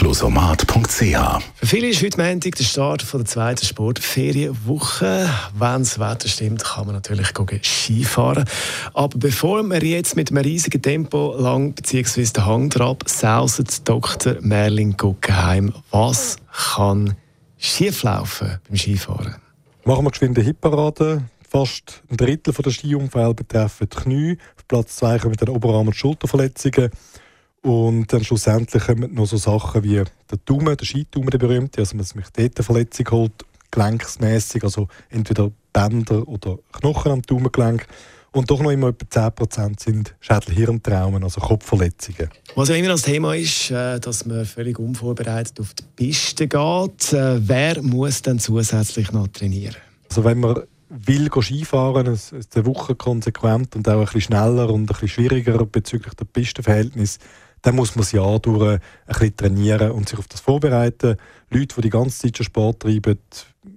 Closomat.ch 0.00 1.42
Für 1.56 1.66
viele 1.66 1.88
ist 1.88 2.02
heute 2.02 2.22
Montag 2.22 2.54
der 2.54 2.64
Start 2.64 3.02
von 3.02 3.20
der 3.20 3.26
zweiten 3.26 3.66
Sportferienwoche. 3.66 5.28
Wenn 5.52 5.82
das 5.82 5.98
Wetter 5.98 6.26
stimmt, 6.26 6.64
kann 6.64 6.86
man 6.86 6.94
natürlich 6.94 7.34
Skifahren. 7.62 8.46
Aber 8.94 9.18
bevor 9.18 9.62
wir 9.62 9.84
jetzt 9.84 10.16
mit 10.16 10.30
einem 10.30 10.42
riesigen 10.42 10.80
Tempo 10.80 11.36
lang 11.38 11.74
bzw. 11.74 12.24
den 12.24 12.46
Hang 12.46 12.70
drauf 12.70 12.96
sausen, 13.04 13.66
Dr. 13.84 14.36
Merlin 14.40 14.96
Guggenheim, 14.96 15.74
was 15.90 16.38
kann 16.74 17.16
schieflaufen 17.58 18.58
beim 18.66 18.78
Skifahren? 18.78 19.34
Machen 19.84 20.06
wir 20.06 20.12
geschwind 20.12 20.38
eine 20.38 20.46
fast 21.46 22.02
ein 22.10 22.16
Drittel 22.16 22.54
der 22.54 22.72
Skiunfälle 22.72 23.34
betreffen 23.34 23.86
die 23.92 23.96
Knie. 23.98 24.38
Auf 24.56 24.66
Platz 24.66 24.96
2 24.96 25.18
kommen 25.18 25.36
dann 25.36 25.50
Oberarm- 25.50 25.88
und 25.88 25.94
Schulterverletzungen. 25.94 26.90
Und 27.62 28.12
dann 28.12 28.24
schlussendlich 28.24 28.84
kommen 28.84 29.12
noch 29.14 29.26
so 29.26 29.36
Sachen 29.36 29.82
wie 29.82 29.96
der 29.96 30.38
Daumen, 30.46 30.76
der 30.76 30.86
Skidaumen, 30.86 31.30
der 31.30 31.38
berühmte, 31.38 31.80
also 31.80 31.96
man 31.96 32.04
sich 32.04 32.14
dort 32.32 32.56
eine 32.56 32.64
Verletzung 32.64 33.10
holt, 33.10 33.32
gelenksmäßig, 33.70 34.64
also 34.64 34.88
entweder 35.10 35.50
Bänder 35.72 36.26
oder 36.26 36.58
Knochen 36.72 37.12
am 37.12 37.22
Daumengelenk. 37.22 37.86
Und 38.32 38.48
doch 38.48 38.62
noch 38.62 38.70
immer 38.70 38.88
etwa 38.88 39.28
10% 39.28 39.82
sind 39.82 40.14
Schädel-Hirntraumen, 40.20 41.24
also 41.24 41.40
Kopfverletzungen. 41.40 42.30
Was 42.54 42.68
ja 42.68 42.76
immer 42.76 42.88
das 42.88 43.02
Thema 43.02 43.34
ist, 43.34 43.72
äh, 43.72 43.98
dass 43.98 44.24
man 44.24 44.46
völlig 44.46 44.78
unvorbereitet 44.78 45.58
auf 45.58 45.74
die 45.74 45.82
Piste 45.96 46.46
geht. 46.46 47.12
Äh, 47.12 47.48
wer 47.48 47.82
muss 47.82 48.22
dann 48.22 48.38
zusätzlich 48.38 49.10
noch 49.10 49.26
trainieren? 49.28 49.74
Also 50.08 50.22
wenn 50.22 50.38
man 50.38 50.60
will 50.90 51.28
Skifahren, 51.30 52.06
es 52.06 52.30
ist 52.30 52.56
eine 52.56 52.66
Woche 52.66 52.94
konsequent 52.94 53.74
und 53.74 53.88
auch 53.88 53.98
ein 53.98 54.04
bisschen 54.04 54.20
schneller 54.20 54.70
und 54.70 54.82
ein 54.82 54.86
bisschen 54.86 55.08
schwieriger 55.08 55.66
bezüglich 55.66 56.14
der 56.14 56.24
Pistenverhältnis, 56.24 57.18
dann 57.62 57.76
muss 57.76 57.94
man 57.94 58.02
das 58.02 58.12
Jahr 58.12 58.38
durch 58.38 58.62
ein 58.62 58.80
bisschen 59.06 59.36
trainieren 59.36 59.90
und 59.92 60.08
sich 60.08 60.18
auf 60.18 60.28
das 60.28 60.40
vorbereiten. 60.40 61.16
Leute, 61.50 61.74
die 61.76 61.80
die 61.82 61.90
ganze 61.90 62.18
Zeit 62.18 62.36
schon 62.36 62.46
Sport 62.46 62.80
treiben, 62.80 63.18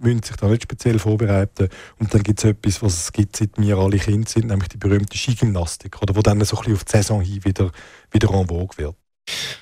müssen 0.00 0.22
sich 0.22 0.36
da 0.36 0.48
nicht 0.48 0.64
speziell 0.64 0.98
vorbereiten. 0.98 1.68
Und 1.98 2.12
dann 2.12 2.22
gibt 2.22 2.40
es 2.40 2.44
etwas, 2.44 2.82
was 2.82 3.04
es 3.04 3.12
gibt, 3.12 3.36
seit 3.36 3.50
wir 3.56 3.76
alle 3.78 3.98
Kinder 3.98 4.28
sind, 4.28 4.48
nämlich 4.48 4.68
die 4.68 4.76
berühmte 4.76 5.16
Skigymnastik, 5.16 6.02
oder, 6.02 6.14
wo 6.16 6.20
dann 6.20 6.42
so 6.44 6.56
ein 6.56 6.60
bisschen 6.60 6.74
auf 6.74 6.84
die 6.84 6.92
Saison 6.92 7.20
hin 7.20 7.44
wieder, 7.44 7.70
wieder 8.10 8.30
en 8.30 8.46
vogue 8.46 8.76
wird. 8.76 8.94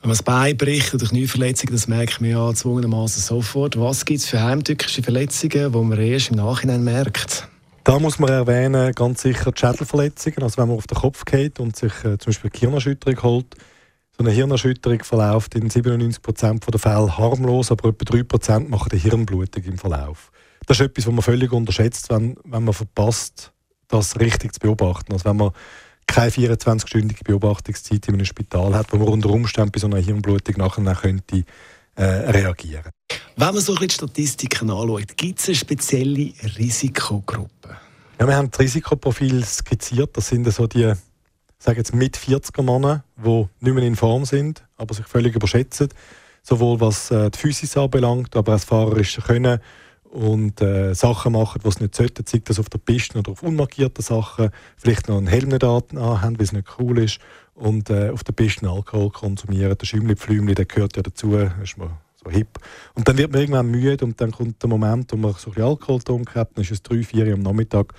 Wenn 0.00 0.08
man 0.08 0.16
das 0.16 0.22
Bein 0.22 0.56
bricht 0.56 0.94
oder 0.94 1.06
Knieverletzungen, 1.06 1.74
das 1.74 1.86
merkt 1.86 2.20
man 2.20 2.30
ja 2.30 2.48
gezwungenermaßen 2.48 3.22
sofort. 3.22 3.78
Was 3.78 4.04
gibt 4.04 4.20
es 4.20 4.26
für 4.26 4.42
heimtückische 4.42 5.02
Verletzungen, 5.02 5.72
die 5.72 5.78
man 5.78 5.98
erst 5.98 6.30
im 6.30 6.36
Nachhinein 6.36 6.82
merkt? 6.82 7.48
Da 7.84 7.98
muss 7.98 8.18
man 8.18 8.30
erwähnen, 8.30 8.92
ganz 8.94 9.22
sicher 9.22 9.52
die 9.52 9.60
Schädelverletzungen. 9.60 10.42
Also 10.42 10.58
wenn 10.58 10.68
man 10.68 10.76
auf 10.78 10.86
den 10.86 10.98
Kopf 10.98 11.24
geht 11.24 11.60
und 11.60 11.76
sich 11.76 11.92
äh, 12.04 12.18
zum 12.18 12.30
Beispiel 12.30 12.50
eine 12.52 12.60
Hirnerschütterung 12.60 13.22
holt. 13.22 13.56
So 14.20 14.26
eine 14.26 14.34
Hirnerschütterung 14.34 15.02
verläuft 15.02 15.54
in 15.54 15.70
97% 15.70 16.70
der 16.70 16.78
Fälle 16.78 17.16
harmlos, 17.16 17.70
aber 17.70 17.88
etwa 17.88 18.16
3% 18.18 18.68
machen 18.68 18.92
eine 18.92 19.00
Hirnblutung 19.00 19.64
im 19.64 19.78
Verlauf. 19.78 20.30
Das 20.66 20.78
ist 20.78 20.84
etwas, 20.84 21.06
was 21.06 21.14
man 21.14 21.22
völlig 21.22 21.50
unterschätzt, 21.50 22.10
wenn, 22.10 22.36
wenn 22.44 22.64
man 22.64 22.74
verpasst, 22.74 23.50
das 23.88 24.20
richtig 24.20 24.52
zu 24.52 24.60
beobachten. 24.60 25.14
Also 25.14 25.24
wenn 25.24 25.38
man 25.38 25.52
keine 26.06 26.32
24-stündige 26.32 27.24
Beobachtungszeit 27.24 28.08
in 28.08 28.14
einem 28.16 28.26
Spital 28.26 28.74
hat, 28.74 28.92
wo 28.92 28.98
man 28.98 29.08
unter 29.08 29.30
Umständen 29.30 29.72
bei 29.72 29.80
so 29.80 29.86
einer 29.86 29.96
Hirnblutung 29.96 30.56
nachher 30.58 30.94
könnte, 30.96 31.44
äh, 31.94 32.04
reagieren 32.04 32.92
Wenn 33.38 33.54
man 33.54 33.62
so 33.62 33.72
ein 33.72 33.78
bisschen 33.78 33.88
die 33.88 33.94
Statistiken 33.94 34.68
anschaut, 34.68 35.16
gibt 35.16 35.38
es 35.38 35.48
eine 35.48 35.54
spezielle 35.54 36.34
Risikogruppe? 36.58 37.74
Ja, 38.18 38.26
wir 38.26 38.36
haben 38.36 38.50
das 38.50 38.60
Risikoprofil 38.60 39.42
skizziert. 39.46 40.14
Das 40.14 40.28
sind 40.28 40.46
so 40.52 40.66
die 40.66 40.92
sage 41.60 41.78
jetzt 41.78 41.94
mit 41.94 42.16
40er 42.16 42.62
Männer, 42.62 43.04
die 43.16 43.46
nicht 43.60 43.74
mehr 43.74 43.84
in 43.84 43.94
Form 43.94 44.24
sind, 44.24 44.64
aber 44.76 44.94
sich 44.94 45.06
völlig 45.06 45.36
überschätzen. 45.36 45.88
Sowohl 46.42 46.80
was 46.80 47.10
äh, 47.10 47.30
die 47.30 47.38
Physis 47.38 47.76
anbelangt, 47.76 48.34
aber 48.34 48.52
auch 48.52 48.56
das 48.56 48.64
fahrerische 48.64 49.20
Können 49.20 49.60
und 50.04 50.60
äh, 50.62 50.94
Sachen 50.94 51.34
machen, 51.34 51.60
die 51.64 51.70
sie 51.70 51.82
nicht 51.82 51.94
sollten, 51.94 52.26
sei 52.26 52.40
das 52.42 52.58
auf 52.58 52.70
der 52.70 52.78
Piste 52.78 53.18
oder 53.18 53.32
auf 53.32 53.42
unmarkierten 53.42 54.02
Sachen, 54.02 54.50
vielleicht 54.76 55.08
noch 55.08 55.18
einen 55.18 55.26
Helm 55.26 55.50
nicht 55.50 55.62
anhaben, 55.62 56.38
weil 56.38 56.44
es 56.44 56.52
nicht 56.52 56.66
cool 56.78 56.98
ist 56.98 57.20
und 57.54 57.90
äh, 57.90 58.08
auf 58.08 58.24
der 58.24 58.32
Piste 58.32 58.68
Alkohol 58.68 59.10
konsumieren. 59.10 59.76
Der 59.76 59.86
Schümli-Pflümli, 59.86 60.54
der 60.54 60.64
gehört 60.64 60.96
ja 60.96 61.02
dazu, 61.02 61.36
ist 61.36 61.76
man 61.76 61.90
so 62.24 62.30
hip. 62.30 62.58
Und 62.94 63.06
dann 63.06 63.18
wird 63.18 63.32
man 63.32 63.42
irgendwann 63.42 63.70
müde 63.70 64.04
und 64.04 64.20
dann 64.20 64.32
kommt 64.32 64.62
der 64.62 64.68
Moment, 64.68 65.12
wo 65.12 65.16
man 65.16 65.32
so 65.34 65.50
ein 65.50 65.54
bisschen 65.54 65.68
Alkohol 65.68 65.98
getrunken 65.98 66.34
hat, 66.34 66.50
dann 66.54 66.64
ist 66.64 66.70
es 66.70 66.82
drei, 66.82 67.02
vier 67.02 67.26
Uhr 67.26 67.34
am 67.34 67.42
Nachmittag 67.42 67.92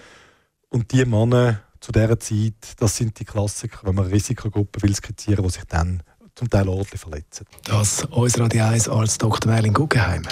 und 0.69 0.91
die 0.91 1.05
Männer 1.05 1.61
zu 1.81 1.91
dieser 1.91 2.19
Zeit, 2.19 2.53
das 2.77 2.95
sind 2.95 3.19
die 3.19 3.25
Klassiker, 3.25 3.79
wenn 3.83 3.95
man 3.95 4.05
Risikogruppen 4.05 4.81
will 4.83 4.95
skizzieren, 4.95 5.43
die 5.43 5.49
sich 5.49 5.63
dann 5.65 6.03
zum 6.35 6.49
Teil 6.49 6.69
ordentlich 6.69 7.01
verletzen. 7.01 7.45
Das 7.65 8.05
unser 8.11 8.43
Radio 8.43 8.65
1 8.65 8.87
als 8.87 9.17
Dr. 9.17 9.51
Merlin 9.51 9.73
Guggenheim. 9.73 10.23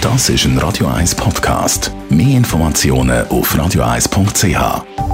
Das 0.00 0.28
ist 0.28 0.44
ein 0.44 0.58
Radio 0.58 0.88
1 0.88 1.14
Podcast. 1.14 1.92
Mehr 2.08 2.36
Informationen 2.36 3.26
auf 3.28 3.54
radio1.ch. 3.54 5.11